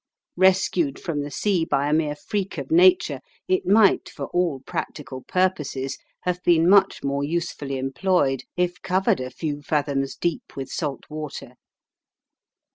Rescued 0.37 0.99
from 0.99 1.21
the 1.21 1.29
sea 1.29 1.63
by 1.63 1.87
a 1.87 1.93
mere 1.93 2.15
freak 2.15 2.57
of 2.57 2.71
nature, 2.71 3.19
it 3.47 3.67
might, 3.67 4.09
for 4.09 4.25
all 4.29 4.61
practical 4.65 5.21
purposes, 5.21 5.99
have 6.21 6.41
been 6.43 6.67
much 6.67 7.03
more 7.03 7.23
usefully 7.23 7.77
employed 7.77 8.41
if 8.57 8.81
covered 8.81 9.19
a 9.19 9.29
few 9.29 9.61
fathoms 9.61 10.15
deep 10.15 10.55
with 10.55 10.69
salt 10.71 11.03
water. 11.07 11.53